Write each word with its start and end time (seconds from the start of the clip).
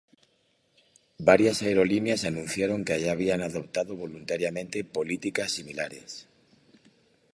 Varias 1.29 1.61
aerolíneas 1.61 2.23
anunciaron 2.25 2.83
que 2.85 2.99
ya 2.99 3.11
habían 3.11 3.41
adoptado 3.43 3.95
voluntariamente 3.95 4.83
políticas 4.83 5.51
similares. 5.51 6.25